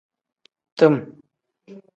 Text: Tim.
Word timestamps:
Tim. 0.77 0.93